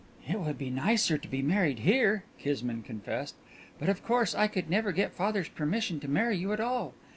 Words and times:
"It 0.27 0.39
would 0.39 0.57
be 0.57 0.71
nicer 0.71 1.19
to 1.19 1.27
be 1.27 1.43
married 1.43 1.77
here," 1.77 2.23
Kismine 2.39 2.81
confessed, 2.83 3.35
"but 3.77 3.87
of 3.87 4.03
course 4.03 4.33
I 4.33 4.47
could 4.47 4.67
never 4.67 4.91
get 4.91 5.13
father's 5.13 5.47
permission 5.49 5.99
to 5.99 6.07
marry 6.07 6.37
you 6.39 6.51
at 6.53 6.59
all. 6.59 6.95